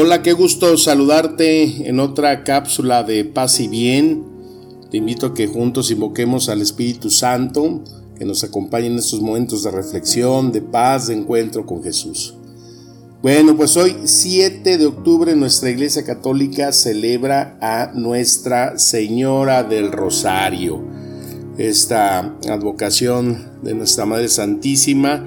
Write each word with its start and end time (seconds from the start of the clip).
Hola, 0.00 0.22
qué 0.22 0.32
gusto 0.32 0.78
saludarte 0.78 1.88
en 1.88 1.98
otra 1.98 2.44
cápsula 2.44 3.02
de 3.02 3.24
paz 3.24 3.58
y 3.58 3.66
bien. 3.66 4.22
Te 4.92 4.98
invito 4.98 5.26
a 5.26 5.34
que 5.34 5.48
juntos 5.48 5.90
invoquemos 5.90 6.48
al 6.48 6.62
Espíritu 6.62 7.10
Santo, 7.10 7.82
que 8.16 8.24
nos 8.24 8.44
acompañe 8.44 8.86
en 8.86 8.98
estos 8.98 9.20
momentos 9.20 9.64
de 9.64 9.72
reflexión, 9.72 10.52
de 10.52 10.62
paz, 10.62 11.08
de 11.08 11.14
encuentro 11.14 11.66
con 11.66 11.82
Jesús. 11.82 12.36
Bueno, 13.22 13.56
pues 13.56 13.76
hoy 13.76 13.96
7 14.04 14.78
de 14.78 14.86
octubre 14.86 15.34
nuestra 15.34 15.70
Iglesia 15.70 16.04
Católica 16.04 16.70
celebra 16.70 17.58
a 17.60 17.90
Nuestra 17.92 18.78
Señora 18.78 19.64
del 19.64 19.90
Rosario. 19.90 20.80
Esta 21.58 22.36
advocación 22.48 23.50
de 23.64 23.74
Nuestra 23.74 24.06
Madre 24.06 24.28
Santísima, 24.28 25.26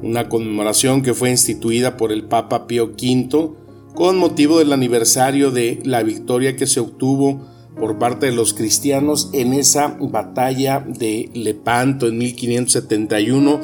una 0.00 0.28
conmemoración 0.28 1.02
que 1.02 1.12
fue 1.12 1.30
instituida 1.30 1.96
por 1.96 2.12
el 2.12 2.28
Papa 2.28 2.68
Pío 2.68 2.92
V 2.92 3.65
con 3.96 4.18
motivo 4.18 4.58
del 4.58 4.74
aniversario 4.74 5.50
de 5.50 5.80
la 5.84 6.02
victoria 6.02 6.54
que 6.54 6.66
se 6.66 6.80
obtuvo 6.80 7.40
por 7.80 7.98
parte 7.98 8.26
de 8.26 8.32
los 8.32 8.52
cristianos 8.52 9.30
en 9.32 9.54
esa 9.54 9.96
batalla 9.98 10.84
de 10.86 11.30
Lepanto 11.32 12.06
en 12.06 12.18
1571, 12.18 13.58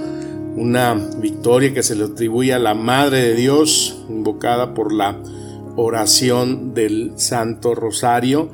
una 0.56 0.94
victoria 1.18 1.74
que 1.74 1.82
se 1.82 1.96
le 1.96 2.04
atribuye 2.04 2.54
a 2.54 2.58
la 2.58 2.72
Madre 2.72 3.18
de 3.20 3.34
Dios, 3.34 4.04
invocada 4.08 4.72
por 4.72 4.94
la 4.94 5.22
oración 5.76 6.72
del 6.72 7.12
Santo 7.16 7.74
Rosario 7.74 8.48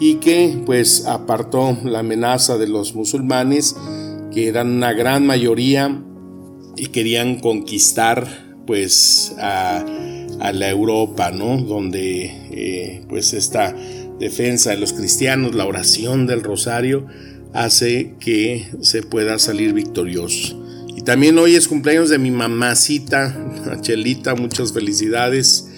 y 0.00 0.14
que 0.16 0.62
pues 0.64 1.04
apartó 1.06 1.76
la 1.84 1.98
amenaza 1.98 2.56
de 2.56 2.68
los 2.68 2.94
musulmanes 2.94 3.76
que 4.32 4.48
eran 4.48 4.70
una 4.70 4.94
gran 4.94 5.26
mayoría 5.26 6.02
y 6.74 6.86
querían 6.86 7.38
conquistar 7.40 8.26
pues 8.66 9.34
a, 9.38 9.84
a 10.40 10.52
la 10.52 10.70
Europa, 10.70 11.30
¿no? 11.30 11.58
Donde 11.58 12.24
eh, 12.50 13.02
pues 13.08 13.32
esta 13.34 13.74
defensa 14.18 14.70
de 14.70 14.78
los 14.78 14.92
cristianos, 14.92 15.54
la 15.54 15.66
oración 15.66 16.26
del 16.26 16.42
rosario, 16.42 17.06
hace 17.52 18.14
que 18.20 18.68
se 18.80 19.02
pueda 19.02 19.38
salir 19.38 19.72
victorioso. 19.72 20.64
Y 20.96 21.02
también 21.02 21.38
hoy 21.38 21.54
es 21.54 21.68
cumpleaños 21.68 22.08
de 22.08 22.18
mi 22.18 22.30
mamacita, 22.30 23.78
Chelita, 23.80 24.34
muchas 24.34 24.72
felicidades. 24.72 25.70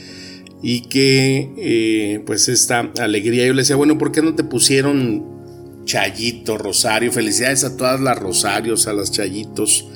Y 0.62 0.82
que 0.82 1.52
eh, 1.56 2.22
pues 2.26 2.48
esta 2.48 2.90
alegría, 2.98 3.46
yo 3.46 3.54
le 3.54 3.62
decía, 3.62 3.76
bueno, 3.76 3.96
¿por 3.96 4.12
qué 4.12 4.20
no 4.20 4.34
te 4.34 4.44
pusieron 4.44 5.84
Chayito, 5.86 6.58
Rosario? 6.58 7.12
Felicidades 7.12 7.64
a 7.64 7.78
todas 7.78 7.98
las 7.98 8.18
Rosarios, 8.18 8.86
a 8.86 8.92
las 8.92 9.10
Chayitos. 9.10 9.88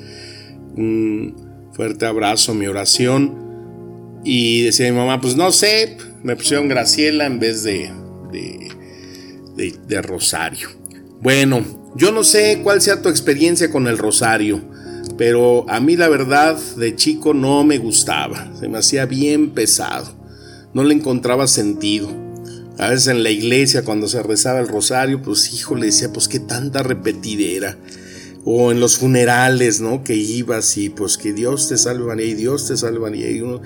Un 0.75 1.37
fuerte 1.75 2.06
abrazo, 2.06 2.55
mi 2.55 2.67
oración. 2.67 3.44
Y 4.25 4.62
decía 4.62 4.91
mi 4.91 4.97
mamá, 4.97 5.20
pues 5.20 5.36
no 5.36 5.53
sé, 5.53 5.98
me 6.22 6.34
pusieron 6.34 6.69
Graciela 6.69 7.27
en 7.27 7.39
vez 7.39 7.62
de, 7.62 7.91
de, 9.56 9.78
de, 9.86 10.03
rosario. 10.03 10.70
Bueno, 11.20 11.62
yo 11.94 12.10
no 12.10 12.25
sé 12.25 12.60
cuál 12.62 12.81
sea 12.81 13.03
tu 13.03 13.10
experiencia 13.10 13.71
con 13.71 13.87
el 13.87 13.99
rosario, 13.99 14.62
pero 15.19 15.69
a 15.69 15.78
mí 15.81 15.97
la 15.97 16.09
verdad 16.09 16.59
de 16.76 16.97
chico 16.97 17.34
no 17.34 17.65
me 17.65 17.78
gustaba, 17.78 18.50
se 18.59 18.69
me 18.69 18.78
hacía 18.78 19.04
bien 19.04 19.50
pesado, 19.50 20.15
no 20.72 20.82
le 20.84 20.94
encontraba 20.94 21.47
sentido. 21.47 22.25
A 22.78 22.88
veces 22.88 23.06
en 23.06 23.22
la 23.22 23.31
iglesia 23.31 23.84
cuando 23.84 24.09
se 24.09 24.22
rezaba 24.22 24.59
el 24.59 24.69
rosario, 24.69 25.22
pues 25.22 25.53
hijo 25.53 25.76
le 25.76 25.87
decía, 25.87 26.12
pues 26.12 26.26
qué 26.26 26.41
tanta 26.41 26.82
repetidera. 26.82 27.76
O 28.47 28.72
en 28.72 28.81
los 28.81 28.99
funerales, 28.99 29.81
¿no? 29.81 30.03
Que 30.03 30.16
ibas 30.16 30.76
y 30.76 30.91
pues 30.91 31.16
que 31.16 31.32
Dios 31.32 31.69
te 31.69 31.78
salve 31.78 32.04
María 32.04 32.26
y 32.26 32.34
Dios 32.34 32.66
te 32.66 32.76
salve 32.76 32.99
María. 32.99 33.31
Y 33.31 33.41
uno, 33.41 33.62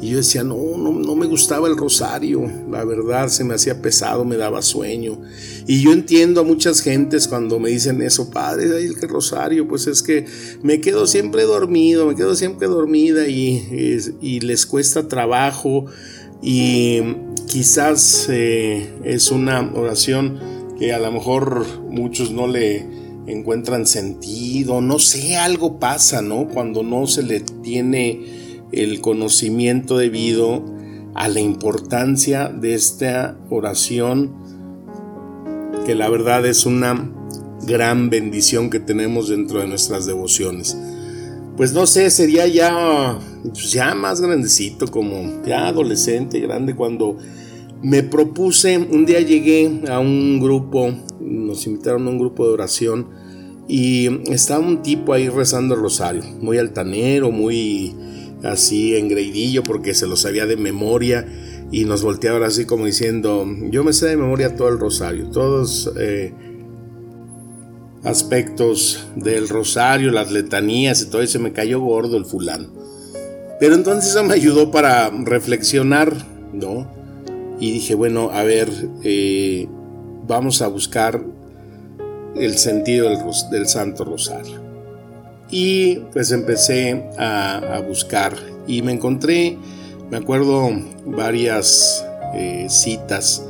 y 0.00 0.10
yo 0.10 0.18
decía, 0.18 0.44
no, 0.44 0.56
no, 0.76 0.92
no 0.92 1.14
me 1.14 1.26
gustaba 1.26 1.68
el 1.68 1.76
rosario, 1.76 2.50
la 2.70 2.84
verdad 2.84 3.28
se 3.28 3.44
me 3.44 3.54
hacía 3.54 3.80
pesado, 3.80 4.24
me 4.24 4.36
daba 4.36 4.60
sueño. 4.60 5.20
Y 5.66 5.80
yo 5.80 5.92
entiendo 5.92 6.42
a 6.42 6.44
muchas 6.44 6.80
gentes 6.80 7.28
cuando 7.28 7.58
me 7.58 7.70
dicen 7.70 8.02
eso, 8.02 8.30
padre, 8.30 8.66
el 8.66 9.08
rosario, 9.08 9.66
pues 9.66 9.86
es 9.86 10.02
que 10.02 10.26
me 10.62 10.80
quedo 10.80 11.06
siempre 11.06 11.44
dormido, 11.44 12.06
me 12.06 12.14
quedo 12.14 12.36
siempre 12.36 12.68
dormida 12.68 13.26
y, 13.26 14.14
y 14.20 14.40
les 14.40 14.66
cuesta 14.66 15.08
trabajo 15.08 15.86
y 16.42 17.00
quizás 17.46 18.26
eh, 18.28 18.92
es 19.04 19.30
una 19.30 19.72
oración 19.74 20.38
que 20.78 20.92
a 20.92 20.98
lo 20.98 21.10
mejor 21.10 21.64
muchos 21.90 22.30
no 22.30 22.46
le 22.46 22.86
encuentran 23.26 23.86
sentido, 23.86 24.80
no 24.80 24.98
sé, 24.98 25.36
algo 25.36 25.78
pasa, 25.80 26.22
¿no? 26.22 26.48
Cuando 26.48 26.82
no 26.82 27.06
se 27.06 27.22
le 27.22 27.40
tiene 27.40 28.35
el 28.72 29.00
conocimiento 29.00 29.96
debido 29.98 30.64
a 31.14 31.28
la 31.28 31.40
importancia 31.40 32.48
de 32.48 32.74
esta 32.74 33.38
oración, 33.48 34.32
que 35.86 35.94
la 35.94 36.08
verdad 36.10 36.44
es 36.46 36.66
una 36.66 37.10
gran 37.66 38.10
bendición 38.10 38.70
que 38.70 38.80
tenemos 38.80 39.28
dentro 39.28 39.60
de 39.60 39.66
nuestras 39.66 40.06
devociones. 40.06 40.76
Pues 41.56 41.72
no 41.72 41.86
sé, 41.86 42.10
sería 42.10 42.46
ya, 42.46 43.18
pues 43.44 43.72
ya 43.72 43.94
más 43.94 44.20
grandecito, 44.20 44.86
como 44.88 45.42
ya 45.46 45.68
adolescente, 45.68 46.38
grande, 46.40 46.74
cuando 46.76 47.16
me 47.82 48.02
propuse, 48.02 48.76
un 48.76 49.06
día 49.06 49.20
llegué 49.20 49.82
a 49.88 49.98
un 49.98 50.38
grupo, 50.38 50.92
nos 51.20 51.66
invitaron 51.66 52.06
a 52.06 52.10
un 52.10 52.18
grupo 52.18 52.46
de 52.46 52.52
oración 52.52 53.08
y 53.68 54.30
estaba 54.30 54.64
un 54.64 54.82
tipo 54.82 55.12
ahí 55.12 55.28
rezando 55.28 55.74
el 55.74 55.80
rosario, 55.80 56.22
muy 56.40 56.58
altanero, 56.58 57.30
muy 57.30 57.94
así 58.50 58.96
engreidillo 58.96 59.62
porque 59.62 59.94
se 59.94 60.06
lo 60.06 60.16
sabía 60.16 60.46
de 60.46 60.56
memoria 60.56 61.26
y 61.70 61.84
nos 61.84 62.02
volteaba 62.02 62.46
así 62.46 62.64
como 62.64 62.86
diciendo, 62.86 63.46
yo 63.70 63.84
me 63.84 63.92
sé 63.92 64.06
de 64.06 64.16
memoria 64.16 64.54
todo 64.56 64.68
el 64.68 64.78
rosario, 64.78 65.30
todos 65.30 65.92
eh, 65.98 66.32
aspectos 68.04 69.06
del 69.16 69.48
rosario, 69.48 70.12
las 70.12 70.30
letanías 70.30 71.02
y 71.02 71.10
todo, 71.10 71.22
y 71.22 71.26
se 71.26 71.38
me 71.38 71.52
cayó 71.52 71.80
gordo 71.80 72.16
el 72.16 72.24
fulano. 72.24 72.68
Pero 73.58 73.74
entonces 73.74 74.10
eso 74.10 74.22
me 74.22 74.34
ayudó 74.34 74.70
para 74.70 75.10
reflexionar, 75.10 76.14
¿no? 76.52 76.86
Y 77.58 77.72
dije, 77.72 77.94
bueno, 77.94 78.30
a 78.32 78.44
ver, 78.44 78.68
eh, 79.02 79.66
vamos 80.26 80.62
a 80.62 80.68
buscar 80.68 81.24
el 82.36 82.58
sentido 82.58 83.08
del, 83.08 83.18
del 83.50 83.66
Santo 83.66 84.04
Rosario. 84.04 84.65
Y 85.50 85.96
pues 86.12 86.32
empecé 86.32 87.04
a, 87.18 87.82
buscar 87.86 88.36
y 88.66 88.82
me 88.82 88.92
encontré, 88.92 89.56
me 90.10 90.16
acuerdo, 90.16 90.70
varias 91.04 92.04
eh, 92.34 92.66
citas, 92.68 93.44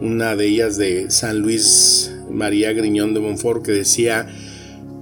una 0.00 0.36
de 0.36 0.46
ellas 0.46 0.76
de 0.76 1.10
San 1.10 1.40
Luis 1.40 2.12
María 2.30 2.72
Griñón 2.72 3.14
de 3.14 3.20
Montfort 3.20 3.64
que 3.64 3.72
decía, 3.72 4.28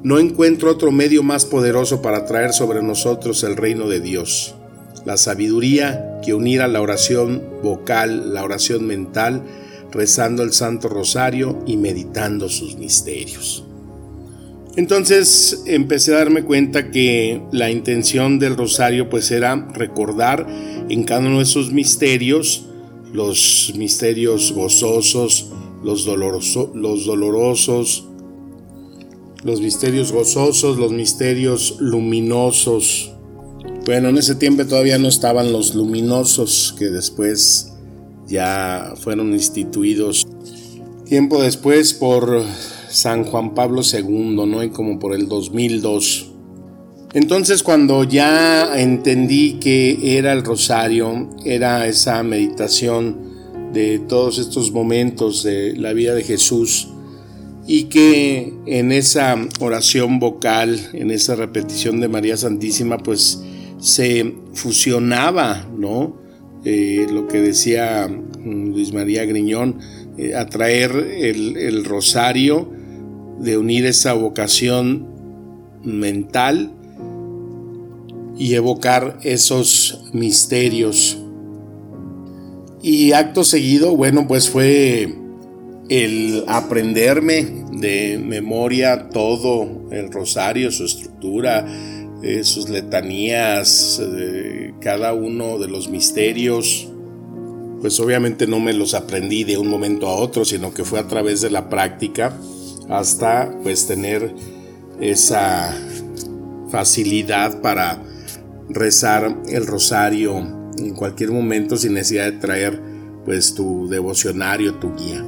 no 0.02 0.18
encuentro 0.18 0.70
otro 0.70 0.90
medio 0.92 1.22
más 1.22 1.44
poderoso 1.44 2.00
para 2.00 2.24
traer 2.24 2.52
sobre 2.52 2.82
nosotros 2.82 3.44
el 3.44 3.56
reino 3.56 3.88
de 3.88 4.00
Dios, 4.00 4.54
la 5.04 5.18
sabiduría 5.18 6.20
que 6.24 6.32
unir 6.32 6.62
a 6.62 6.68
la 6.68 6.80
oración 6.80 7.42
vocal, 7.62 8.32
la 8.32 8.44
oración 8.44 8.86
mental, 8.86 9.42
rezando 9.92 10.42
el 10.42 10.52
Santo 10.52 10.88
Rosario 10.88 11.62
y 11.66 11.76
meditando 11.76 12.48
sus 12.48 12.76
misterios. 12.76 13.64
Entonces 14.76 15.62
empecé 15.66 16.14
a 16.14 16.18
darme 16.18 16.44
cuenta 16.44 16.90
que 16.90 17.42
la 17.50 17.70
intención 17.70 18.38
del 18.38 18.56
rosario 18.56 19.08
pues 19.10 19.30
era 19.30 19.56
recordar 19.74 20.46
en 20.88 21.02
cada 21.04 21.22
uno 21.22 21.38
de 21.38 21.42
esos 21.42 21.72
misterios, 21.72 22.66
los 23.12 23.72
misterios 23.76 24.52
gozosos, 24.52 25.50
los, 25.82 26.06
los 26.06 27.04
dolorosos, 27.04 28.04
los 29.42 29.60
misterios 29.60 30.12
gozosos, 30.12 30.78
los 30.78 30.92
misterios 30.92 31.76
luminosos. 31.80 33.12
Bueno, 33.86 34.10
en 34.10 34.18
ese 34.18 34.36
tiempo 34.36 34.66
todavía 34.66 34.98
no 34.98 35.08
estaban 35.08 35.52
los 35.52 35.74
luminosos 35.74 36.76
que 36.78 36.86
después 36.86 37.72
ya 38.28 38.94
fueron 39.00 39.32
instituidos. 39.32 40.26
Tiempo 41.06 41.42
después 41.42 41.92
por 41.94 42.44
San 42.90 43.24
Juan 43.24 43.54
Pablo 43.54 43.82
II, 43.82 44.34
¿no? 44.46 44.62
Y 44.62 44.70
como 44.70 44.98
por 44.98 45.14
el 45.14 45.28
2002. 45.28 46.32
Entonces 47.12 47.62
cuando 47.62 48.04
ya 48.04 48.80
entendí 48.80 49.54
que 49.54 50.18
era 50.18 50.32
el 50.32 50.44
rosario, 50.44 51.28
era 51.44 51.86
esa 51.86 52.22
meditación 52.22 53.30
de 53.72 53.98
todos 53.98 54.38
estos 54.38 54.70
momentos 54.72 55.42
de 55.42 55.76
la 55.76 55.92
vida 55.92 56.14
de 56.14 56.22
Jesús 56.22 56.88
y 57.66 57.84
que 57.84 58.52
en 58.66 58.90
esa 58.90 59.36
oración 59.60 60.18
vocal, 60.18 60.90
en 60.92 61.10
esa 61.10 61.36
repetición 61.36 62.00
de 62.00 62.08
María 62.08 62.36
Santísima, 62.36 62.98
pues 62.98 63.42
se 63.78 64.34
fusionaba, 64.54 65.68
¿no? 65.76 66.20
Eh, 66.64 67.06
lo 67.10 67.26
que 67.26 67.40
decía 67.40 68.08
mm, 68.08 68.72
Luis 68.72 68.92
María 68.92 69.24
Griñón, 69.24 69.78
eh, 70.18 70.34
atraer 70.34 70.90
el, 70.92 71.56
el 71.56 71.84
rosario, 71.84 72.79
de 73.40 73.56
unir 73.56 73.86
esa 73.86 74.12
vocación 74.12 75.06
mental 75.82 76.72
y 78.38 78.54
evocar 78.54 79.18
esos 79.22 80.04
misterios. 80.12 81.18
Y 82.82 83.12
acto 83.12 83.44
seguido, 83.44 83.96
bueno, 83.96 84.26
pues 84.26 84.48
fue 84.48 85.14
el 85.88 86.44
aprenderme 86.46 87.64
de 87.72 88.18
memoria 88.18 89.08
todo 89.08 89.88
el 89.90 90.10
rosario, 90.10 90.70
su 90.70 90.84
estructura, 90.84 91.66
eh, 92.22 92.44
sus 92.44 92.68
letanías, 92.68 94.00
eh, 94.02 94.72
cada 94.80 95.12
uno 95.12 95.58
de 95.58 95.68
los 95.68 95.88
misterios. 95.88 96.88
Pues 97.80 97.98
obviamente 98.00 98.46
no 98.46 98.60
me 98.60 98.72
los 98.72 98.94
aprendí 98.94 99.44
de 99.44 99.58
un 99.58 99.68
momento 99.68 100.08
a 100.08 100.14
otro, 100.14 100.44
sino 100.44 100.72
que 100.72 100.84
fue 100.84 100.98
a 100.98 101.08
través 101.08 101.40
de 101.40 101.50
la 101.50 101.68
práctica 101.68 102.34
hasta 102.90 103.50
pues 103.62 103.86
tener 103.86 104.34
esa 105.00 105.74
facilidad 106.68 107.60
para 107.60 108.02
rezar 108.68 109.36
el 109.48 109.66
rosario 109.66 110.38
en 110.78 110.94
cualquier 110.94 111.30
momento 111.30 111.76
sin 111.76 111.94
necesidad 111.94 112.32
de 112.32 112.38
traer 112.38 112.80
pues 113.24 113.54
tu 113.54 113.88
devocionario, 113.88 114.74
tu 114.74 114.94
guía. 114.94 115.24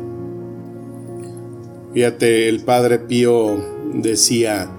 Fíjate, 1.95 2.49
el 2.49 2.61
Padre 2.65 2.99
Pío 2.99 3.63
decía, 3.95 4.71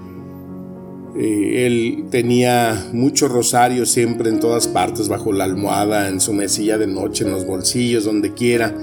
eh, 1.16 1.66
él 1.66 2.06
tenía 2.10 2.88
muchos 2.92 3.30
rosarios 3.30 3.90
siempre 3.90 4.30
en 4.30 4.40
todas 4.40 4.66
partes, 4.66 5.08
bajo 5.08 5.32
la 5.32 5.44
almohada, 5.44 6.08
en 6.08 6.20
su 6.20 6.32
mesilla 6.32 6.76
de 6.76 6.88
noche, 6.88 7.24
en 7.24 7.30
los 7.30 7.46
bolsillos, 7.46 8.04
donde 8.04 8.34
quiera. 8.34 8.74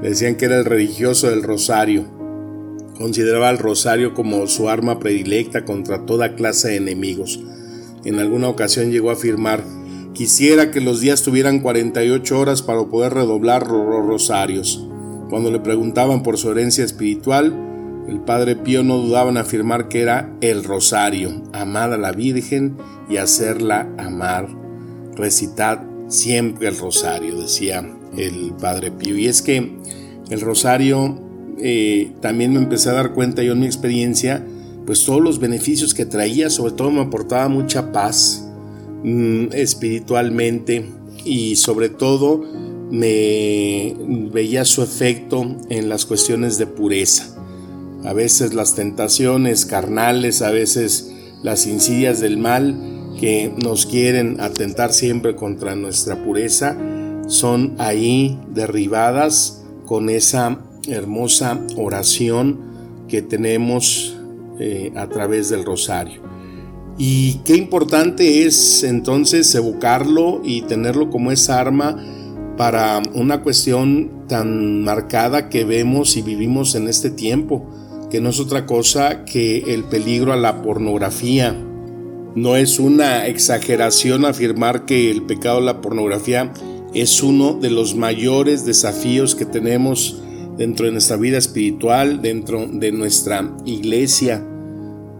decían 0.00 0.36
que 0.36 0.44
era 0.44 0.58
el 0.58 0.64
religioso 0.64 1.28
del 1.28 1.42
rosario. 1.42 2.15
Consideraba 2.98 3.50
el 3.50 3.58
rosario 3.58 4.14
como 4.14 4.46
su 4.46 4.68
arma 4.68 4.98
predilecta 4.98 5.64
contra 5.64 6.06
toda 6.06 6.34
clase 6.34 6.68
de 6.68 6.76
enemigos. 6.76 7.40
En 8.04 8.18
alguna 8.18 8.48
ocasión 8.48 8.90
llegó 8.90 9.10
a 9.10 9.14
afirmar, 9.14 9.62
quisiera 10.14 10.70
que 10.70 10.80
los 10.80 11.00
días 11.00 11.22
tuvieran 11.22 11.60
48 11.60 12.38
horas 12.38 12.62
para 12.62 12.84
poder 12.84 13.14
redoblar 13.14 13.66
los 13.66 14.06
rosarios. 14.06 14.86
Cuando 15.28 15.50
le 15.50 15.60
preguntaban 15.60 16.22
por 16.22 16.38
su 16.38 16.50
herencia 16.50 16.84
espiritual, 16.84 17.54
el 18.08 18.20
Padre 18.20 18.54
Pío 18.54 18.84
no 18.84 18.98
dudaba 18.98 19.30
en 19.30 19.36
afirmar 19.36 19.88
que 19.88 20.00
era 20.00 20.32
el 20.40 20.62
rosario, 20.62 21.42
amar 21.52 21.92
a 21.92 21.98
la 21.98 22.12
Virgen 22.12 22.76
y 23.10 23.16
hacerla 23.16 23.88
amar. 23.98 24.48
Recitad 25.16 25.80
siempre 26.08 26.68
el 26.68 26.78
rosario, 26.78 27.40
decía 27.40 27.84
el 28.16 28.54
Padre 28.60 28.92
Pío. 28.92 29.18
Y 29.18 29.26
es 29.26 29.42
que 29.42 29.76
el 30.30 30.40
rosario 30.40 31.25
eh, 31.58 32.12
también 32.20 32.52
me 32.52 32.58
empecé 32.58 32.90
a 32.90 32.94
dar 32.94 33.12
cuenta 33.12 33.42
yo 33.42 33.52
en 33.52 33.60
mi 33.60 33.66
experiencia 33.66 34.44
pues 34.86 35.04
todos 35.04 35.20
los 35.20 35.40
beneficios 35.40 35.94
que 35.94 36.06
traía, 36.06 36.48
sobre 36.48 36.72
todo 36.72 36.90
me 36.90 37.00
aportaba 37.00 37.48
mucha 37.48 37.92
paz 37.92 38.48
mm, 39.02 39.46
espiritualmente 39.52 40.86
y 41.24 41.56
sobre 41.56 41.88
todo 41.88 42.42
me 42.90 43.96
veía 44.32 44.64
su 44.64 44.82
efecto 44.82 45.56
en 45.68 45.88
las 45.88 46.06
cuestiones 46.06 46.56
de 46.56 46.66
pureza. 46.68 47.34
A 48.04 48.12
veces 48.12 48.54
las 48.54 48.76
tentaciones 48.76 49.66
carnales, 49.66 50.40
a 50.40 50.52
veces 50.52 51.12
las 51.42 51.66
insidias 51.66 52.20
del 52.20 52.38
mal 52.38 53.14
que 53.18 53.52
nos 53.60 53.86
quieren 53.86 54.40
atentar 54.40 54.92
siempre 54.92 55.34
contra 55.34 55.74
nuestra 55.74 56.22
pureza, 56.22 56.76
son 57.26 57.74
ahí 57.78 58.38
derribadas 58.54 59.64
con 59.84 60.10
esa 60.10 60.60
hermosa 60.88 61.60
oración 61.76 62.60
que 63.08 63.22
tenemos 63.22 64.16
eh, 64.58 64.92
a 64.96 65.08
través 65.08 65.48
del 65.48 65.64
rosario. 65.64 66.22
Y 66.98 67.40
qué 67.44 67.56
importante 67.56 68.46
es 68.46 68.82
entonces 68.82 69.54
evocarlo 69.54 70.40
y 70.42 70.62
tenerlo 70.62 71.10
como 71.10 71.30
esa 71.30 71.60
arma 71.60 71.96
para 72.56 73.02
una 73.14 73.42
cuestión 73.42 74.24
tan 74.28 74.82
marcada 74.82 75.50
que 75.50 75.64
vemos 75.64 76.16
y 76.16 76.22
vivimos 76.22 76.74
en 76.74 76.88
este 76.88 77.10
tiempo, 77.10 77.68
que 78.10 78.20
no 78.20 78.30
es 78.30 78.40
otra 78.40 78.64
cosa 78.64 79.24
que 79.24 79.74
el 79.74 79.84
peligro 79.84 80.32
a 80.32 80.36
la 80.36 80.62
pornografía. 80.62 81.54
No 82.34 82.56
es 82.56 82.78
una 82.78 83.26
exageración 83.26 84.24
afirmar 84.24 84.86
que 84.86 85.10
el 85.10 85.22
pecado 85.22 85.60
de 85.60 85.66
la 85.66 85.80
pornografía 85.80 86.52
es 86.94 87.22
uno 87.22 87.54
de 87.54 87.70
los 87.70 87.94
mayores 87.94 88.64
desafíos 88.64 89.34
que 89.34 89.44
tenemos 89.44 90.22
dentro 90.56 90.86
de 90.86 90.92
nuestra 90.92 91.16
vida 91.16 91.38
espiritual, 91.38 92.22
dentro 92.22 92.66
de 92.66 92.92
nuestra 92.92 93.50
iglesia. 93.64 94.42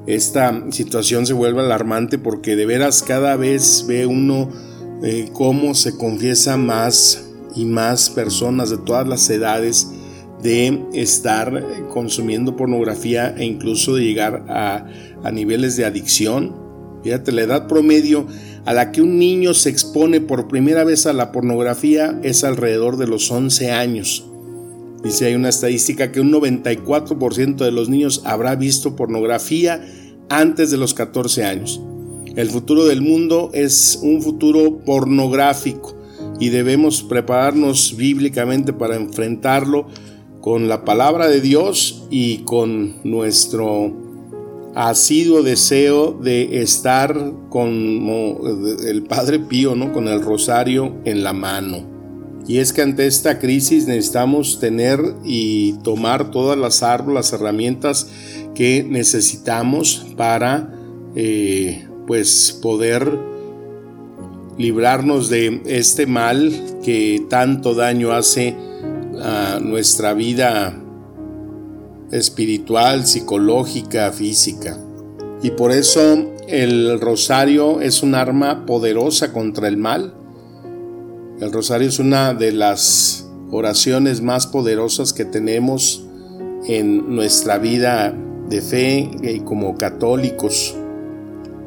Esta 0.06 0.70
situación 0.70 1.26
se 1.26 1.32
vuelve 1.32 1.60
alarmante 1.60 2.18
porque 2.18 2.56
de 2.56 2.66
veras 2.66 3.02
cada 3.02 3.36
vez 3.36 3.84
ve 3.88 4.06
uno 4.06 4.50
eh, 5.02 5.28
cómo 5.32 5.74
se 5.74 5.96
confiesa 5.96 6.56
más 6.56 7.28
y 7.54 7.64
más 7.64 8.10
personas 8.10 8.70
de 8.70 8.78
todas 8.78 9.06
las 9.06 9.28
edades 9.28 9.88
de 10.42 10.80
estar 10.92 11.64
consumiendo 11.88 12.56
pornografía 12.56 13.34
e 13.36 13.44
incluso 13.44 13.94
de 13.94 14.04
llegar 14.04 14.44
a, 14.48 14.86
a 15.24 15.30
niveles 15.32 15.76
de 15.76 15.84
adicción. 15.84 16.54
Fíjate, 17.02 17.32
la 17.32 17.42
edad 17.42 17.66
promedio 17.66 18.26
a 18.64 18.72
la 18.72 18.92
que 18.92 19.00
un 19.00 19.18
niño 19.18 19.54
se 19.54 19.70
expone 19.70 20.20
por 20.20 20.48
primera 20.48 20.84
vez 20.84 21.06
a 21.06 21.12
la 21.12 21.32
pornografía 21.32 22.18
es 22.22 22.44
alrededor 22.44 22.96
de 22.96 23.06
los 23.06 23.30
11 23.30 23.70
años. 23.72 24.24
Dice, 25.06 25.26
hay 25.26 25.37
una 25.37 25.50
estadística 25.50 26.11
que 26.11 26.19
un 26.19 26.32
94% 26.32 27.58
de 27.58 27.70
los 27.70 27.88
niños 27.88 28.23
habrá 28.25 28.56
visto 28.56 28.97
pornografía 28.97 29.87
antes 30.29 30.73
de 30.73 30.79
los 30.79 30.94
14 30.94 31.44
años. 31.44 31.81
El 32.35 32.50
futuro 32.50 32.87
del 32.87 33.03
mundo 33.03 33.50
es 33.55 34.00
un 34.03 34.20
futuro 34.20 34.81
pornográfico 34.85 35.94
y 36.41 36.49
debemos 36.49 37.05
prepararnos 37.05 37.96
bíblicamente 37.96 38.72
para 38.72 38.96
enfrentarlo 38.96 39.86
con 40.41 40.67
la 40.67 40.84
palabra 40.84 41.29
de 41.29 41.41
Dios 41.41 42.08
y 42.10 42.39
con 42.39 42.96
nuestro 43.05 43.93
asiduo 44.75 45.44
deseo 45.44 46.19
de 46.20 46.63
estar 46.63 47.32
con 47.48 47.70
el 48.84 49.05
Padre 49.05 49.39
Pío, 49.39 49.77
¿no? 49.77 49.93
con 49.93 50.08
el 50.08 50.20
rosario 50.20 50.96
en 51.05 51.22
la 51.22 51.32
mano. 51.32 51.95
Y 52.48 52.58
es 52.58 52.72
que 52.72 52.82
ante 52.82 53.06
esta 53.06 53.38
crisis 53.41 53.86
necesitamos 53.86 54.60
tener 54.60 55.00
y 55.24 55.72
tomar 55.82 56.31
todas 56.31 56.56
las 56.56 56.82
armas, 56.82 57.15
las 57.15 57.32
herramientas 57.32 58.08
que 58.55 58.84
necesitamos 58.84 60.06
para 60.17 60.72
eh, 61.17 61.88
pues 62.06 62.56
poder 62.62 63.19
librarnos 64.58 65.29
de 65.29 65.60
este 65.67 66.06
mal 66.06 66.53
que 66.84 67.26
tanto 67.29 67.74
daño 67.74 68.12
hace 68.12 68.55
a 69.20 69.58
nuestra 69.60 70.15
vida 70.15 70.81
espiritual, 72.12 73.06
psicológica, 73.06 74.12
física. 74.12 74.79
Y 75.43 75.50
por 75.50 75.72
eso 75.72 76.32
el 76.46 77.00
rosario 77.00 77.81
es 77.81 78.05
un 78.05 78.15
arma 78.15 78.67
poderosa 78.67 79.32
contra 79.32 79.67
el 79.67 79.76
mal 79.76 80.15
el 81.40 81.52
rosario 81.52 81.88
es 81.88 81.98
una 81.98 82.32
de 82.32 82.52
las 82.52 83.26
oraciones 83.50 84.22
más 84.22 84.46
poderosas 84.46 85.12
que 85.12 85.24
tenemos 85.24 86.05
en 86.66 87.14
nuestra 87.14 87.58
vida 87.58 88.14
de 88.48 88.62
fe 88.62 89.10
y 89.22 89.40
como 89.40 89.76
católicos. 89.76 90.74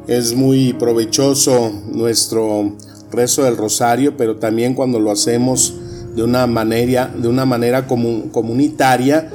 Es 0.08 0.34
muy 0.34 0.72
provechoso 0.72 1.72
nuestro 1.92 2.72
rezo 3.12 3.44
del 3.44 3.56
rosario, 3.56 4.16
pero 4.16 4.36
también 4.36 4.74
cuando 4.74 4.98
lo 4.98 5.12
hacemos 5.12 5.74
de 6.16 6.24
una 6.24 6.48
manera, 6.48 7.06
de 7.06 7.28
una 7.28 7.44
manera 7.44 7.86
comunitaria 7.86 9.30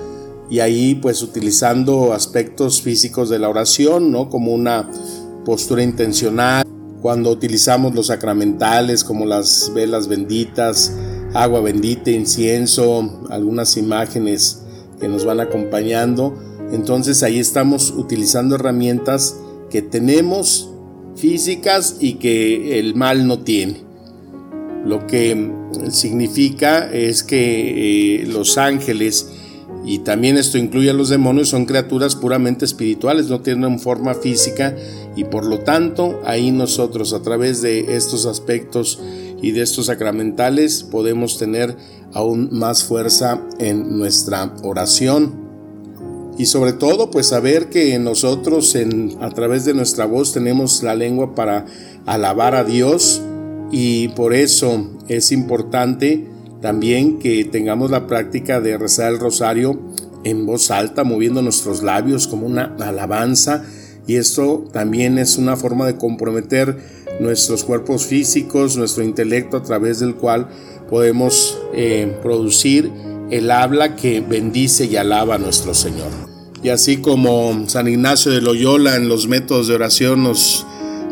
y 0.50 0.60
ahí 0.60 0.96
pues 0.96 1.22
utilizando 1.22 2.12
aspectos 2.12 2.82
físicos 2.82 3.30
de 3.30 3.40
la 3.40 3.48
oración, 3.48 4.12
¿no? 4.12 4.30
Como 4.30 4.54
una 4.54 4.90
postura 5.46 5.82
intencional, 5.82 6.66
cuando 7.06 7.30
utilizamos 7.30 7.94
los 7.94 8.08
sacramentales 8.08 9.04
como 9.04 9.28
las 9.28 9.72
velas 9.76 10.08
benditas, 10.08 10.92
agua 11.36 11.62
bendita, 11.62 12.10
incienso, 12.10 13.28
algunas 13.30 13.78
imágenes 13.78 14.64
que 15.00 15.08
nos 15.08 15.24
van 15.24 15.40
acompañando. 15.40 16.36
Entonces 16.72 17.22
ahí 17.22 17.38
estamos 17.38 17.92
utilizando 17.92 18.56
herramientas 18.56 19.38
que 19.70 19.84
tenemos 19.84 20.72
físicas 21.16 21.98
y 22.00 22.14
que 22.16 22.80
el 22.80 22.96
mal 22.96 23.28
no 23.28 23.42
tiene. 23.42 23.84
Lo 24.84 25.06
que 25.06 25.52
significa 25.92 26.92
es 26.92 27.22
que 27.22 28.24
eh, 28.24 28.26
los 28.26 28.58
ángeles, 28.58 29.30
y 29.86 30.00
también 30.00 30.38
esto 30.38 30.58
incluye 30.58 30.90
a 30.90 30.94
los 30.94 31.10
demonios, 31.10 31.50
son 31.50 31.66
criaturas 31.66 32.16
puramente 32.16 32.66
espirituales, 32.66 33.28
no 33.28 33.42
tienen 33.42 33.80
forma 33.80 34.16
física 34.16 34.76
y 35.16 35.26
por 35.26 35.46
lo 35.46 35.60
tanto 35.60 36.20
ahí 36.26 36.52
nosotros 36.52 37.14
a 37.14 37.22
través 37.22 37.62
de 37.62 37.96
estos 37.96 38.26
aspectos 38.26 39.00
y 39.42 39.52
de 39.52 39.62
estos 39.62 39.86
sacramentales 39.86 40.84
podemos 40.84 41.38
tener 41.38 41.76
aún 42.14 42.50
más 42.52 42.84
fuerza 42.84 43.42
en 43.60 43.98
nuestra 43.98 44.54
oración. 44.64 45.46
Y 46.38 46.48
sobre 46.48 46.74
todo 46.74 47.12
pues 47.12 47.28
saber 47.28 47.70
que 47.70 47.98
nosotros 48.00 48.74
en, 48.76 49.16
a 49.22 49.30
través 49.30 49.66
de 49.66 49.76
nuestra 49.76 50.06
voz 50.06 50.34
tenemos 50.34 50.82
la 50.82 50.96
lengua 50.96 51.36
para 51.36 51.66
alabar 52.06 52.56
a 52.56 52.64
Dios 52.64 53.22
y 53.72 54.10
por 54.10 54.34
eso 54.34 54.90
es 55.08 55.32
importante 55.32 56.35
también 56.66 57.20
que 57.20 57.46
tengamos 57.46 57.92
la 57.92 58.08
práctica 58.08 58.60
de 58.60 58.76
rezar 58.76 59.14
el 59.14 59.20
rosario 59.20 59.80
en 60.24 60.48
voz 60.48 60.72
alta, 60.72 61.04
moviendo 61.04 61.44
nuestros 61.44 61.84
labios 61.84 62.26
como 62.26 62.48
una 62.48 62.76
alabanza 62.80 63.64
y 64.08 64.16
esto 64.16 64.66
también 64.74 65.20
es 65.20 65.38
una 65.38 65.58
forma 65.58 65.86
de 65.86 65.98
comprometer 65.98 66.76
nuestros 67.20 67.64
cuerpos 67.66 68.08
físicos, 68.08 68.78
nuestro 68.78 69.04
intelecto 69.04 69.58
a 69.58 69.62
través 69.62 70.00
del 70.00 70.16
cual 70.16 70.48
podemos 70.90 71.56
eh, 71.76 72.18
producir 72.24 72.92
el 73.30 73.52
habla 73.52 73.96
que 73.96 74.22
bendice 74.22 74.86
y 74.86 74.96
alaba 74.96 75.36
a 75.36 75.38
nuestro 75.38 75.76
Señor. 75.76 76.10
Y 76.64 76.70
así 76.70 76.98
como 76.98 77.70
San 77.70 77.88
Ignacio 77.88 78.32
de 78.32 78.42
Loyola 78.42 78.96
en 78.96 79.08
los 79.08 79.28
métodos 79.28 79.68
de 79.68 79.76
oración 79.76 80.24
nos 80.24 80.66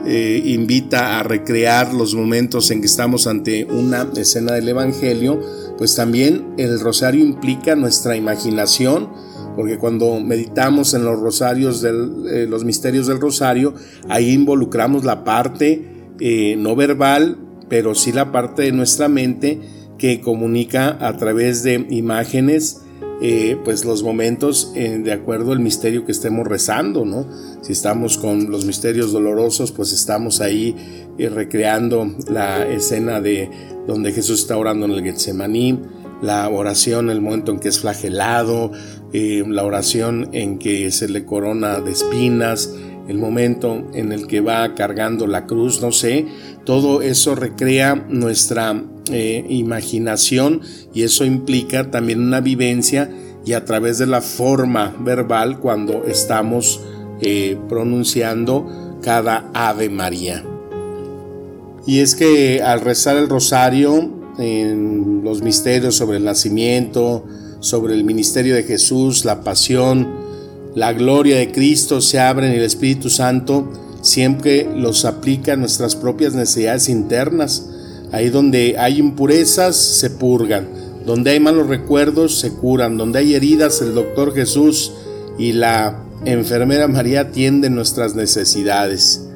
eh, 0.06 0.42
invita 0.46 1.20
a 1.20 1.24
recrear 1.24 1.94
los 1.94 2.14
momentos 2.14 2.70
en 2.72 2.82
que 2.82 2.88
estamos 2.88 3.26
ante 3.28 3.66
una 3.66 4.08
escena 4.16 4.54
del 4.54 4.68
Evangelio, 4.68 5.40
pues 5.78 5.96
también 5.96 6.54
el 6.58 6.80
rosario 6.80 7.24
implica 7.24 7.76
nuestra 7.76 8.16
imaginación, 8.16 9.10
porque 9.56 9.78
cuando 9.78 10.20
meditamos 10.20 10.94
en 10.94 11.06
los 11.06 11.20
rosarios 11.20 11.82
del, 11.82 12.26
eh, 12.30 12.46
los 12.48 12.66
misterios 12.66 13.08
del 13.08 13.20
rosario, 13.20 13.74
ahí 14.10 14.32
involucramos 14.32 15.06
la 15.06 15.24
parte 15.24 16.12
eh, 16.20 16.56
no 16.58 16.76
verbal, 16.76 17.38
pero 17.70 17.96
sí 17.96 18.12
la 18.12 18.32
parte 18.32 18.64
de 18.64 18.72
nuestra 18.72 19.08
mente 19.08 19.62
que 19.98 20.22
comunica 20.22 20.98
a 21.00 21.18
través 21.18 21.64
de 21.64 21.88
imágenes 21.90 22.83
eh, 23.22 23.58
pues 23.64 23.86
los 23.86 24.04
momentos 24.04 24.74
de 24.74 25.12
acuerdo 25.12 25.52
al 25.52 25.60
misterio 25.60 26.06
que 26.06 26.12
estemos 26.12 26.48
rezando, 26.48 27.06
¿no? 27.06 27.26
Si 27.62 27.72
estamos 27.72 28.18
con 28.18 28.52
los 28.52 28.66
misterios 28.66 29.12
dolorosos, 29.12 29.72
pues 29.72 29.94
estamos 29.94 30.42
ahí 30.42 30.76
recreando 31.18 32.14
la 32.30 32.68
escena 32.68 33.22
de 33.22 33.50
donde 33.88 34.12
Jesús 34.12 34.42
está 34.42 34.58
orando 34.58 34.86
en 34.86 34.92
el 34.92 35.04
Getsemaní, 35.04 35.80
la 36.24 36.48
oración, 36.50 37.10
el 37.10 37.22
momento 37.22 37.52
en 37.52 37.60
que 37.60 37.68
es 37.68 37.80
flagelado, 37.80 38.72
eh, 39.12 39.44
la 39.46 39.64
oración 39.64 40.30
en 40.32 40.58
que 40.58 40.90
se 40.92 41.10
le 41.10 41.26
corona 41.26 41.82
de 41.82 41.92
espinas, 41.92 42.74
el 43.08 43.18
momento 43.18 43.90
en 43.94 44.14
el 44.14 44.28
que 44.28 44.40
va 44.40 44.74
cargando 44.74 45.28
la 45.28 45.46
cruz, 45.46 45.82
no 45.82 45.92
sé, 45.92 46.26
todo 46.66 47.02
eso 47.02 47.36
recrea 47.36 47.96
nuestra 48.10 48.82
eh, 49.12 49.46
imaginación 49.50 50.62
y 50.94 51.04
eso 51.04 51.26
implica 51.26 51.92
también 51.92 52.22
una 52.22 52.42
vivencia 52.42 53.10
y 53.46 53.54
a 53.54 53.66
través 53.66 53.98
de 53.98 54.08
la 54.08 54.22
forma 54.22 54.96
verbal 55.00 55.60
cuando 55.60 56.06
estamos 56.06 56.80
eh, 57.22 57.58
pronunciando 57.68 59.00
cada 59.02 59.50
Ave 59.54 59.90
María. 59.90 60.44
Y 61.86 62.00
es 62.00 62.16
que 62.16 62.62
al 62.62 62.82
rezar 62.82 63.18
el 63.18 63.28
rosario 63.28 64.10
en 64.38 65.22
los 65.24 65.42
misterios 65.42 65.96
sobre 65.96 66.18
el 66.18 66.24
nacimiento, 66.24 67.26
sobre 67.60 67.94
el 67.94 68.04
ministerio 68.04 68.56
de 68.56 68.64
Jesús, 68.64 69.26
la 69.26 69.42
pasión, 69.42 70.08
la 70.76 70.94
gloria 70.94 71.38
de 71.38 71.52
Cristo 71.52 72.02
se 72.02 72.20
abren 72.20 72.54
y 72.54 72.56
el 72.56 72.64
Espíritu 72.64 73.10
Santo 73.10 73.70
siempre 74.02 74.68
los 74.76 75.06
aplica 75.06 75.54
a 75.54 75.56
nuestras 75.56 75.96
propias 75.96 76.34
necesidades 76.34 76.90
internas. 76.90 77.70
Ahí 78.14 78.30
donde 78.30 78.78
hay 78.80 79.00
impurezas 79.00 79.76
se 79.76 80.10
purgan, 80.10 80.70
donde 81.06 81.32
hay 81.32 81.42
malos 81.42 81.68
recuerdos 81.68 82.40
se 82.40 82.54
curan, 82.54 82.96
donde 82.96 83.20
hay 83.20 83.34
heridas 83.36 83.82
el 83.82 83.94
doctor 83.94 84.34
Jesús 84.34 84.94
y 85.38 85.52
la 85.52 86.02
enfermera 86.24 86.88
María 86.88 87.22
atienden 87.22 87.76
nuestras 87.76 88.16
necesidades 88.16 89.28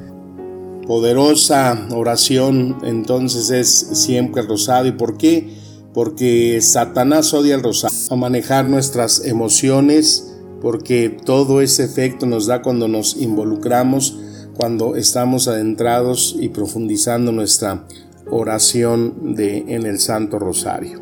poderosa 0.88 1.86
oración 1.90 2.78
entonces 2.82 3.50
es 3.50 3.68
siempre 3.68 4.40
el 4.40 4.48
rosario. 4.48 4.92
¿Y 4.92 4.96
por 4.96 5.18
qué? 5.18 5.54
Porque 5.92 6.58
Satanás 6.62 7.34
odia 7.34 7.54
el 7.54 7.62
rosario, 7.62 7.96
a 8.10 8.16
manejar 8.16 8.70
nuestras 8.70 9.24
emociones, 9.26 10.34
porque 10.62 11.14
todo 11.24 11.60
ese 11.60 11.84
efecto 11.84 12.24
nos 12.24 12.46
da 12.46 12.62
cuando 12.62 12.88
nos 12.88 13.18
involucramos, 13.18 14.16
cuando 14.56 14.96
estamos 14.96 15.46
adentrados 15.46 16.34
y 16.40 16.48
profundizando 16.48 17.32
nuestra 17.32 17.84
oración 18.30 19.34
de, 19.34 19.64
en 19.68 19.86
el 19.86 19.98
Santo 19.98 20.38
Rosario. 20.38 21.00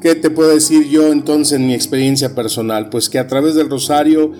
¿Qué 0.00 0.14
te 0.14 0.30
puedo 0.30 0.50
decir 0.50 0.88
yo 0.88 1.12
entonces 1.12 1.58
en 1.58 1.66
mi 1.66 1.74
experiencia 1.74 2.34
personal? 2.34 2.88
Pues 2.88 3.08
que 3.08 3.18
a 3.18 3.26
través 3.26 3.54
del 3.54 3.68
rosario 3.68 4.32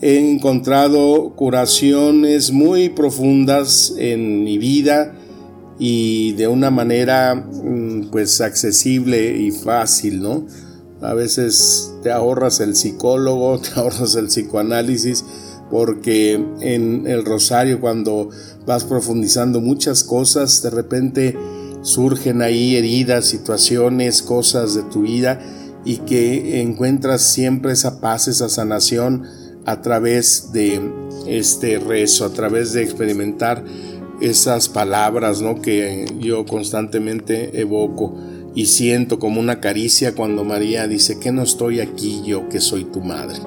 he 0.00 0.18
encontrado 0.18 1.34
curaciones 1.34 2.52
muy 2.52 2.90
profundas 2.90 3.92
en 3.98 4.44
mi 4.44 4.56
vida 4.56 5.14
y 5.80 6.32
de 6.32 6.46
una 6.46 6.70
manera 6.70 7.34
mm, 7.34 8.10
pues 8.12 8.40
accesible 8.40 9.36
y 9.36 9.50
fácil, 9.50 10.22
¿no? 10.22 10.46
A 11.00 11.14
veces 11.14 11.92
te 12.02 12.12
ahorras 12.12 12.60
el 12.60 12.76
psicólogo, 12.76 13.58
te 13.60 13.80
ahorras 13.80 14.14
el 14.14 14.26
psicoanálisis, 14.26 15.24
porque 15.70 16.34
en 16.60 17.06
el 17.06 17.24
rosario 17.24 17.80
cuando 17.80 18.28
vas 18.66 18.84
profundizando 18.84 19.60
muchas 19.60 20.04
cosas, 20.04 20.62
de 20.62 20.70
repente 20.70 21.36
surgen 21.82 22.42
ahí 22.42 22.76
heridas, 22.76 23.26
situaciones, 23.26 24.22
cosas 24.22 24.74
de 24.74 24.82
tu 24.82 25.02
vida 25.02 25.40
y 25.84 25.98
que 25.98 26.60
encuentras 26.60 27.22
siempre 27.22 27.72
esa 27.72 28.00
paz, 28.00 28.28
esa 28.28 28.48
sanación 28.48 29.24
a 29.64 29.82
través 29.82 30.52
de 30.52 30.80
este 31.26 31.78
rezo, 31.78 32.24
a 32.24 32.32
través 32.32 32.72
de 32.72 32.82
experimentar 32.82 33.64
esas 34.20 34.68
palabras 34.68 35.40
¿no? 35.40 35.62
que 35.62 36.04
yo 36.18 36.44
constantemente 36.44 37.60
evoco 37.60 38.14
y 38.54 38.66
siento 38.66 39.18
como 39.18 39.40
una 39.40 39.60
caricia 39.60 40.14
cuando 40.14 40.44
María 40.44 40.86
dice 40.86 41.18
que 41.18 41.32
no 41.32 41.42
estoy 41.42 41.80
aquí 41.80 42.22
yo 42.26 42.48
que 42.48 42.60
soy 42.60 42.84
tu 42.84 43.00
madre. 43.00 43.38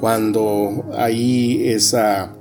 Cuando 0.00 0.84
ahí 0.94 1.68
esa 1.68 2.34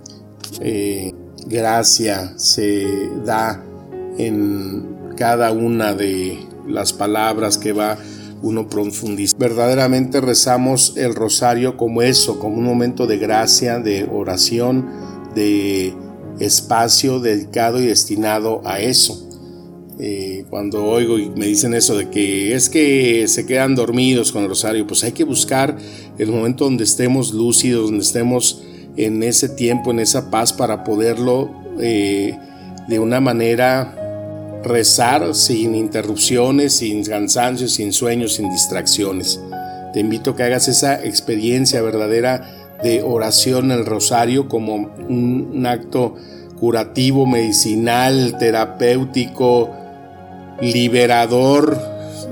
eh, 0.60 1.14
gracia 1.48 2.34
se 2.38 2.88
da 3.24 3.64
en 4.18 4.96
cada 5.16 5.52
una 5.52 5.94
de 5.94 6.40
las 6.68 6.94
palabras 6.94 7.58
que 7.58 7.74
va 7.74 7.98
uno 8.42 8.68
profundiza. 8.68 9.36
Verdaderamente 9.38 10.22
rezamos 10.22 10.94
el 10.98 11.16
rosario 11.16 11.78
como 11.78 12.02
eso, 12.02 12.40
como 12.40 12.58
un 12.58 12.66
momento 12.66 13.08
de 13.08 13.18
gracia, 13.18 13.80
de 13.80 14.08
oración, 14.12 14.90
de 15.34 15.94
espacio 16.40 17.20
dedicado 17.20 17.82
y 17.82 17.88
destinado 17.88 18.62
a 18.66 18.80
eso. 18.82 19.22
Eh, 19.98 20.46
cuando 20.50 20.84
oigo 20.86 21.18
y 21.18 21.30
me 21.30 21.46
dicen 21.46 21.74
eso 21.74 21.98
de 21.98 22.10
que 22.10 22.54
es 22.54 22.70
que 22.70 23.30
se 23.30 23.46
quedan 23.46 23.76
dormidos 23.76 24.34
con 24.34 24.44
el 24.44 24.50
rosario, 24.50 24.86
pues 24.86 25.04
hay 25.06 25.14
que 25.14 25.24
buscar 25.24 25.78
el 26.18 26.30
momento 26.30 26.66
donde 26.66 26.84
estemos 26.84 27.34
lúcidos, 27.34 27.86
donde 27.86 28.04
estemos 28.04 28.62
en 28.98 29.24
ese 29.24 29.50
tiempo, 29.50 29.92
en 29.92 30.00
esa 30.00 30.30
paz 30.30 30.52
para 30.52 30.84
poderlo 30.84 31.50
eh, 31.80 32.38
de 32.90 33.00
una 33.00 33.22
manera 33.22 34.05
rezar 34.66 35.36
sin 35.36 35.76
interrupciones, 35.76 36.74
sin 36.74 37.04
cansancio, 37.04 37.68
sin 37.68 37.94
sueños, 37.94 38.34
sin 38.34 38.50
distracciones. 38.50 39.40
Te 39.94 40.00
invito 40.00 40.32
a 40.32 40.36
que 40.36 40.44
hagas 40.44 40.68
esa 40.68 41.06
experiencia 41.06 41.82
verdadera 41.82 42.78
de 42.84 43.02
oración 43.02 43.72
en 43.72 43.80
el 43.80 43.86
rosario 43.86 44.50
como 44.50 44.76
un, 44.76 45.66
acto 45.66 46.16
curativo, 46.60 47.26
medicinal, 47.26 48.38
terapéutico, 48.38 49.72
liberador 50.60 51.78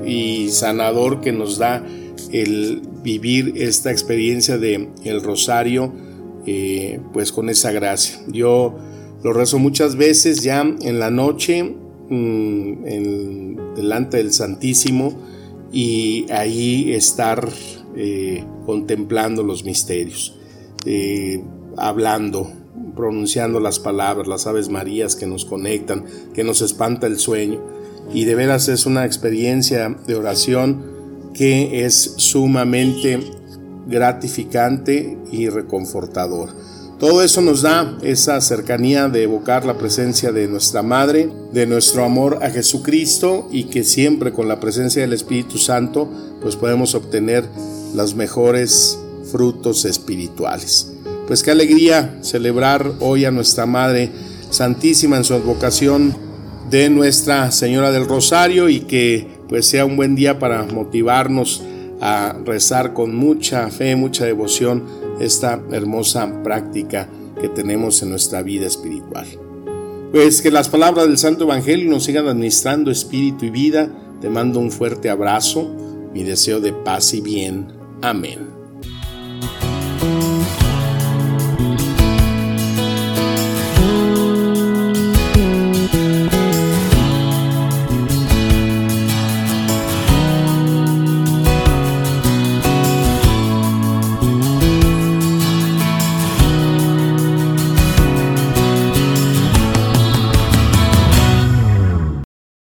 y 0.06 0.50
sanador 0.50 1.22
que 1.22 1.32
nos 1.32 1.58
da 1.58 1.84
el 2.32 2.82
vivir 3.04 3.54
esta 3.58 3.92
experiencia 3.92 4.58
de 4.58 4.90
el 5.04 5.22
rosario 5.22 5.94
eh, 6.46 7.00
pues 7.14 7.32
con 7.32 7.50
esa 7.50 7.72
gracia. 7.72 8.18
Yo 8.28 8.76
lo 9.24 9.34
rezo 9.34 9.60
muchas 9.60 9.96
veces 9.96 10.42
ya 10.42 10.62
en 10.62 11.00
la 11.00 11.12
noche 11.12 11.76
Mm, 12.10 13.76
delante 13.76 14.18
del 14.18 14.34
Santísimo 14.34 15.14
y 15.72 16.30
ahí 16.32 16.94
estar 16.94 17.48
eh, 17.96 18.44
contemplando 18.66 19.42
los 19.42 19.64
misterios, 19.64 20.38
eh, 20.86 21.44
hablando 21.78 22.52
pronunciando 22.96 23.60
las 23.60 23.80
palabras, 23.80 24.28
las 24.28 24.48
aves 24.48 24.70
marías 24.70 25.16
que 25.16 25.26
nos 25.26 25.46
conectan, 25.46 26.06
que 26.34 26.44
nos 26.44 26.62
espanta 26.62 27.08
el 27.08 27.18
sueño. 27.18 27.62
Y 28.14 28.26
de 28.26 28.36
veras 28.36 28.68
es 28.68 28.86
una 28.86 29.06
experiencia 29.06 29.90
de 30.06 30.16
oración 30.16 31.32
que 31.34 31.86
es 31.86 32.14
sumamente 32.18 33.20
gratificante 33.88 35.18
y 35.32 35.50
reconfortador. 35.50 36.50
Todo 37.00 37.22
eso 37.22 37.42
nos 37.42 37.62
da 37.62 37.98
esa 38.02 38.40
cercanía 38.40 39.10
de 39.10 39.24
evocar 39.24 39.66
la 39.66 39.78
presencia 39.78 40.32
de 40.32 40.48
nuestra 40.48 40.84
Madre, 40.84 41.30
de 41.52 41.66
nuestro 41.66 42.06
amor 42.06 42.40
a 42.42 42.50
Jesucristo 42.50 43.50
y 43.52 43.66
que 43.66 43.84
siempre 43.84 44.32
con 44.32 44.48
la 44.48 44.60
presencia 44.60 45.02
del 45.02 45.14
Espíritu 45.14 45.58
Santo 45.58 46.08
pues 46.42 46.56
podemos 46.56 46.96
obtener 46.96 47.46
los 47.94 48.16
mejores 48.16 48.98
frutos 49.32 49.86
espirituales. 49.86 50.94
Pues 51.28 51.44
qué 51.44 51.52
alegría 51.52 52.18
celebrar 52.22 52.94
hoy 53.00 53.26
a 53.26 53.32
nuestra 53.32 53.66
Madre 53.66 54.12
Santísima 54.50 55.18
en 55.18 55.24
su 55.24 55.34
advocación 55.34 56.16
de 56.70 56.90
Nuestra 56.90 57.52
Señora 57.52 57.92
del 57.92 58.06
Rosario 58.06 58.70
y 58.70 58.82
que 58.82 59.28
pues 59.50 59.66
sea 59.66 59.86
un 59.86 59.96
buen 59.96 60.16
día 60.16 60.40
para 60.40 60.64
motivarnos 60.64 61.64
a 62.02 62.36
rezar 62.46 62.94
con 62.94 63.16
mucha 63.16 63.70
fe, 63.70 63.96
mucha 63.96 64.26
devoción 64.26 64.84
esta 65.20 65.62
hermosa 65.72 66.44
práctica 66.44 67.08
que 67.40 67.50
tenemos 67.50 68.02
en 68.02 68.10
nuestra 68.10 68.42
vida 68.42 68.68
espiritual. 68.68 69.28
Pues 70.12 70.42
que 70.42 70.52
las 70.52 70.70
palabras 70.70 71.08
del 71.08 71.18
Santo 71.18 71.46
Evangelio 71.46 71.90
nos 71.90 72.04
sigan 72.04 72.28
administrando 72.28 72.92
espíritu 72.92 73.46
y 73.46 73.50
vida. 73.50 73.90
Te 74.22 74.30
mando 74.30 74.60
un 74.60 74.72
fuerte 74.72 75.10
abrazo, 75.10 75.70
mi 76.14 76.24
deseo 76.24 76.60
de 76.60 76.72
paz 76.72 77.14
y 77.14 77.22
bien. 77.22 77.68
Amén. 78.02 78.53